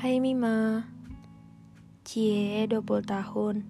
[0.00, 0.88] Hai Mima.
[2.08, 3.68] Cie 20 tahun.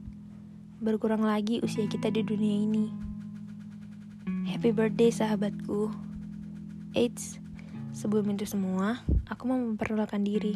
[0.79, 2.87] Berkurang lagi usia kita di dunia ini.
[4.47, 5.91] Happy birthday sahabatku.
[6.95, 7.43] Eits
[7.91, 10.55] Sebelum itu semua Aku mau memperkenalkan diri.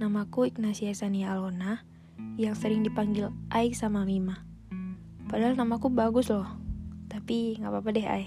[0.00, 1.84] Namaku Ignacia Sania Alona
[2.40, 4.40] Yang sering dipanggil Ai sama Mima.
[5.28, 6.48] Padahal namaku bagus loh
[7.12, 8.24] Tapi gak apa-apa deh Ai.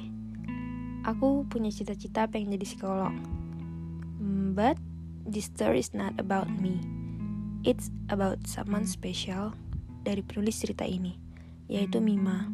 [1.09, 3.17] Aku punya cita-cita pengen jadi psikolog.
[4.53, 4.77] But
[5.25, 6.77] this story is not about me.
[7.65, 9.57] It's about someone special
[10.05, 11.17] dari penulis cerita ini,
[11.65, 12.45] yaitu Mima.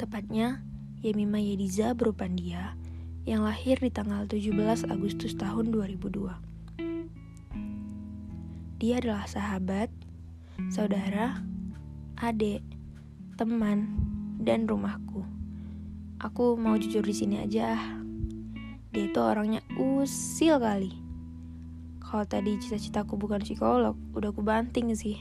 [0.00, 0.64] Tepatnya,
[1.04, 2.72] Yemima Yediza Berupandia
[3.28, 6.32] yang lahir di tanggal 17 Agustus tahun 2002.
[8.80, 9.92] Dia adalah sahabat,
[10.72, 11.38] saudara,
[12.18, 12.64] adik,
[13.36, 13.92] teman,
[14.40, 15.22] dan rumahku.
[16.18, 17.76] Aku mau jujur di sini aja.
[18.90, 21.01] Dia itu orangnya usil kali
[22.12, 25.16] kalau tadi cita-citaku bukan psikolog, udah aku banting sih.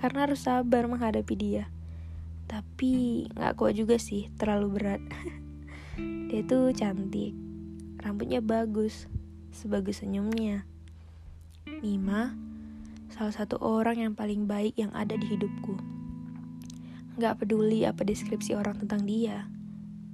[0.00, 1.68] Karena harus sabar menghadapi dia.
[2.48, 5.04] Tapi gak kuat juga sih, terlalu berat.
[6.32, 7.36] dia tuh cantik,
[8.00, 9.04] rambutnya bagus,
[9.52, 10.64] sebagus senyumnya.
[11.84, 12.32] Mima,
[13.12, 15.76] salah satu orang yang paling baik yang ada di hidupku.
[17.20, 19.44] Gak peduli apa deskripsi orang tentang dia,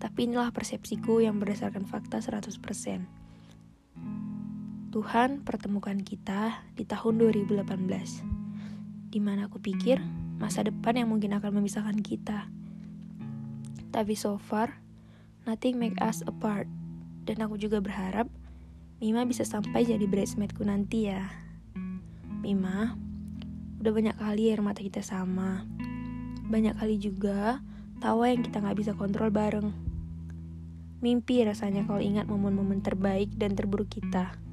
[0.03, 3.30] tapi inilah persepsiku yang berdasarkan fakta 100%.
[4.91, 7.63] Tuhan pertemukan kita di tahun 2018,
[9.15, 10.03] di mana aku pikir
[10.43, 12.51] masa depan yang mungkin akan memisahkan kita.
[13.95, 14.83] Tapi so far,
[15.47, 16.67] nothing make us apart.
[17.23, 18.27] Dan aku juga berharap
[18.99, 21.23] Mima bisa sampai jadi bridesmaidku nanti ya.
[22.43, 22.99] Mima,
[23.79, 25.65] udah banyak kali air mata kita sama.
[26.51, 27.63] Banyak kali juga
[28.03, 29.71] tawa yang kita gak bisa kontrol bareng.
[30.99, 34.50] Mimpi rasanya kalau ingat momen-momen terbaik dan terburuk kita.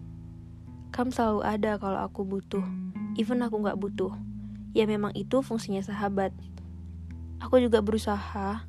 [0.98, 2.66] Kamu selalu ada kalau aku butuh,
[3.22, 4.17] even aku gak butuh.
[4.73, 6.33] Ya memang itu fungsinya sahabat.
[7.38, 8.66] Aku juga berusaha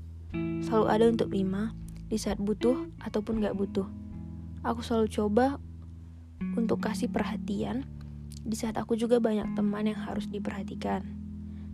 [0.61, 1.73] selalu ada untuk Mima
[2.13, 3.89] di saat butuh ataupun gak butuh.
[4.61, 5.57] Aku selalu coba
[6.53, 7.89] untuk kasih perhatian
[8.45, 11.09] di saat aku juga banyak teman yang harus diperhatikan.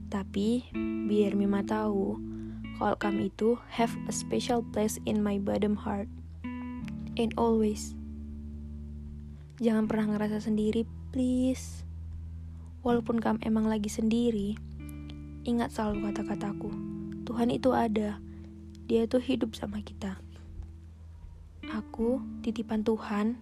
[0.06, 0.71] Tapi
[1.11, 2.15] biar Mima tahu
[2.79, 6.06] kalau kamu itu have a special place in my bottom heart.
[7.19, 7.99] And always.
[9.63, 10.83] Jangan pernah ngerasa sendiri,
[11.15, 11.87] please.
[12.83, 14.59] Walaupun kamu emang lagi sendiri,
[15.47, 16.75] ingat selalu kata-kataku.
[17.23, 18.19] Tuhan itu ada.
[18.91, 20.19] Dia itu hidup sama kita.
[21.71, 23.39] Aku titipan Tuhan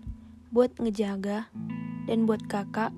[0.52, 1.48] buat ngejaga
[2.04, 2.92] dan buat kakak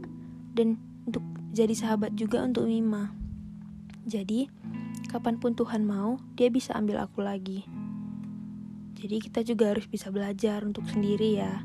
[0.58, 1.22] dan untuk
[1.54, 3.14] jadi sahabat juga untuk Mima.
[4.10, 4.50] Jadi,
[5.06, 7.62] kapan pun Tuhan mau, dia bisa ambil aku lagi.
[8.98, 11.62] Jadi kita juga harus bisa belajar untuk sendiri ya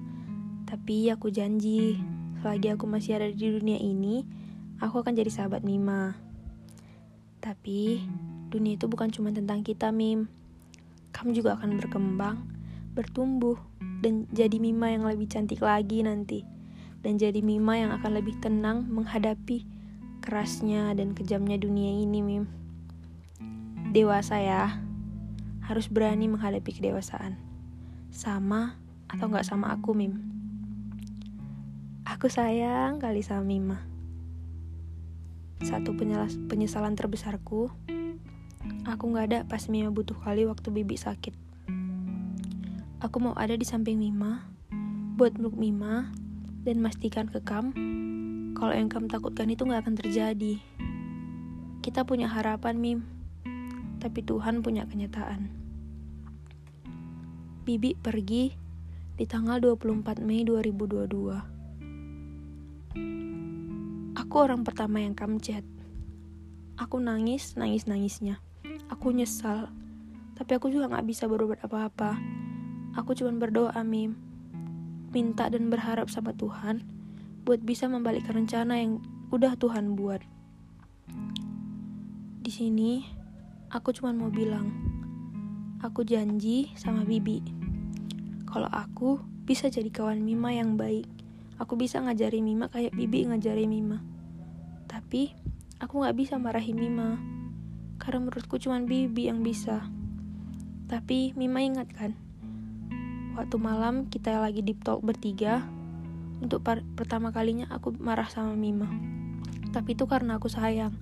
[0.69, 1.97] tapi aku janji,
[2.45, 4.21] selagi aku masih ada di dunia ini,
[4.77, 6.13] aku akan jadi sahabat Mima.
[7.41, 8.05] Tapi,
[8.53, 10.29] dunia itu bukan cuma tentang kita, Mim.
[11.09, 12.45] Kamu juga akan berkembang,
[12.93, 13.57] bertumbuh,
[14.05, 16.45] dan jadi Mima yang lebih cantik lagi nanti.
[17.01, 19.65] Dan jadi Mima yang akan lebih tenang menghadapi
[20.21, 22.45] kerasnya dan kejamnya dunia ini, Mim.
[23.89, 24.77] Dewasa ya,
[25.65, 27.41] harus berani menghadapi kedewasaan.
[28.13, 28.77] Sama
[29.09, 30.38] atau nggak sama aku, Mim.
[32.19, 33.79] Aku sayang kali sama Mima.
[35.63, 35.95] Satu
[36.51, 37.71] penyesalan terbesarku,
[38.83, 41.31] aku gak ada pas Mima butuh kali waktu bibi sakit.
[42.99, 44.43] Aku mau ada di samping Mima,
[45.15, 46.11] buat meluk Mima,
[46.67, 47.71] dan memastikan ke Kam
[48.51, 50.59] kalau yang kamu takutkan itu gak akan terjadi.
[51.79, 52.99] Kita punya harapan, Mim,
[54.03, 55.47] tapi Tuhan punya kenyataan.
[57.63, 58.51] Bibi pergi
[59.15, 61.58] di tanggal 24 Mei 2022.
[64.17, 65.65] Aku orang pertama yang kamu chat.
[66.77, 68.41] Aku nangis, nangis-nangisnya.
[68.89, 69.69] Aku nyesal.
[70.37, 72.15] Tapi aku juga gak bisa berbuat apa-apa.
[72.97, 74.17] Aku cuma berdoa, Mim.
[75.09, 76.85] Minta dan berharap sama Tuhan
[77.43, 79.01] buat bisa membalikkan rencana yang
[79.33, 80.21] udah Tuhan buat.
[82.45, 83.05] Di sini,
[83.73, 84.69] aku cuma mau bilang,
[85.81, 87.41] aku janji sama Bibi.
[88.49, 91.05] Kalau aku bisa jadi kawan Mima yang baik,
[91.59, 93.99] aku bisa ngajari Mima kayak Bibi ngajari Mima.
[94.87, 95.35] Tapi,
[95.77, 97.19] aku gak bisa marahin Mima.
[97.99, 99.85] Karena menurutku cuma Bibi yang bisa.
[100.87, 102.15] Tapi, Mima ingat kan?
[103.35, 105.67] Waktu malam kita lagi deep talk bertiga,
[106.39, 106.63] untuk
[106.95, 108.87] pertama kalinya aku marah sama Mima.
[109.69, 110.95] Tapi itu karena aku sayang.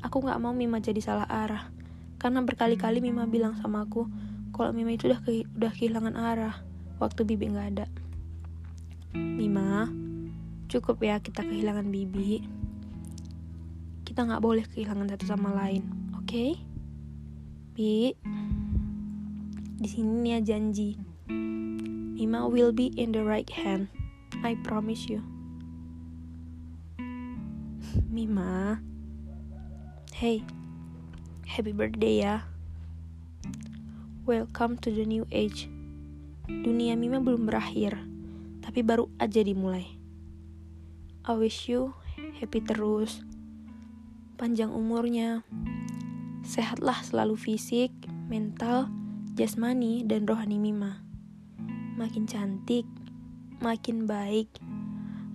[0.00, 1.68] Aku gak mau Mima jadi salah arah.
[2.16, 4.08] Karena berkali-kali Mima bilang sama aku,
[4.54, 6.56] kalau Mima itu udah, ke udah kehilangan arah
[7.02, 7.86] waktu Bibi gak ada.
[9.16, 9.88] Mima,
[10.66, 12.42] Cukup ya kita kehilangan Bibi.
[14.02, 16.26] Kita nggak boleh kehilangan satu sama lain, oke?
[16.26, 16.58] Okay?
[17.72, 18.10] Bi,
[19.78, 20.98] di sini ya janji.
[22.18, 23.86] Mima will be in the right hand.
[24.42, 25.22] I promise you.
[28.14, 28.82] Mima.
[30.10, 30.42] Hey.
[31.46, 32.42] Happy birthday ya.
[34.26, 35.70] Welcome to the new age.
[36.50, 37.94] Dunia Mima belum berakhir,
[38.66, 39.86] tapi baru aja dimulai.
[41.22, 41.94] I wish you
[42.42, 43.22] happy terus.
[44.34, 45.46] Panjang umurnya.
[46.42, 47.94] Sehatlah selalu fisik,
[48.26, 48.90] mental,
[49.38, 50.98] jasmani, dan rohani Mima.
[51.94, 52.84] Makin cantik,
[53.62, 54.50] makin baik.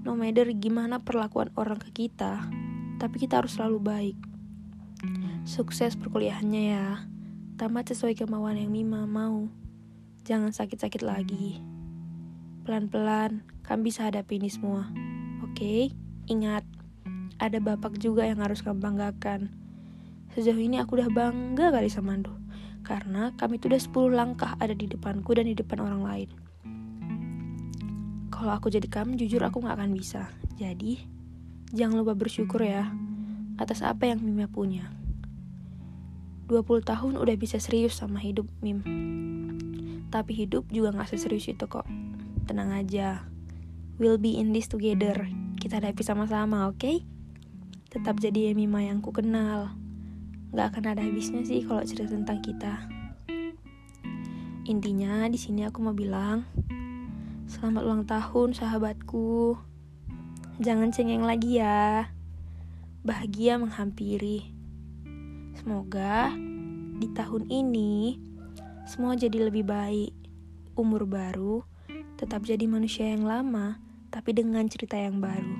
[0.04, 2.46] No matter gimana perlakuan orang ke kita,
[3.00, 4.18] tapi kita harus selalu baik.
[5.48, 6.88] Sukses perkuliahannya ya.
[7.58, 9.50] Tamat sesuai kemauan yang Mima mau.
[10.22, 11.71] Jangan sakit-sakit lagi.
[12.72, 14.88] Pelan-pelan, kamu bisa hadapi ini semua.
[15.44, 15.60] Oke?
[15.60, 15.82] Okay?
[16.32, 16.64] Ingat,
[17.36, 19.52] ada bapak juga yang harus kamu banggakan.
[20.32, 22.32] Sejauh ini aku udah bangga kali sama Ando
[22.88, 26.30] karena kami itu udah 10 langkah ada di depanku dan di depan orang lain.
[28.32, 30.32] Kalau aku jadi kamu, jujur aku gak akan bisa.
[30.56, 31.04] Jadi,
[31.76, 32.88] jangan lupa bersyukur ya
[33.60, 34.88] atas apa yang Mima punya.
[36.48, 38.80] 20 tahun udah bisa serius sama hidup Mim.
[40.08, 41.84] Tapi hidup juga gak seserius itu kok.
[42.46, 43.26] Tenang aja.
[44.02, 45.30] We'll be in this together.
[45.62, 46.82] Kita hadapi sama-sama, oke?
[46.82, 46.98] Okay?
[47.92, 49.76] Tetap jadi Mima yang ku kenal
[50.52, 52.88] nggak akan ada habisnya sih kalau cerita tentang kita.
[54.68, 56.44] Intinya di sini aku mau bilang,
[57.48, 59.56] selamat ulang tahun sahabatku.
[60.60, 62.12] Jangan cengeng lagi ya.
[63.02, 64.52] Bahagia menghampiri.
[65.56, 66.36] Semoga
[67.00, 68.20] di tahun ini
[68.86, 70.14] semua jadi lebih baik.
[70.76, 71.71] Umur baru
[72.22, 73.82] tetap jadi manusia yang lama,
[74.14, 75.58] tapi dengan cerita yang baru.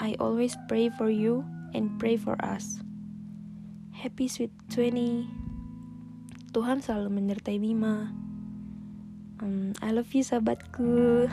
[0.00, 1.44] I always pray for you
[1.76, 2.80] and pray for us.
[3.92, 5.28] Happy Sweet 20
[6.56, 8.08] Tuhan selalu menyertai Bima.
[9.44, 11.28] Um, I love you sahabatku.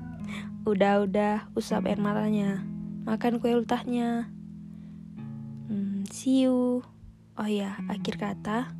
[0.70, 2.62] Udah-udah usap air matanya.
[3.02, 4.30] Makan kue ultahnya.
[5.66, 6.86] Um, See you.
[7.34, 8.70] Oh ya, akhir kata.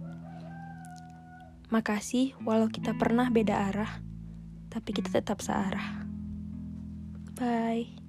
[1.75, 4.12] Makasih walau kita pernah beda arah
[4.73, 6.09] Tapi kita tetap searah.
[7.37, 8.02] Bye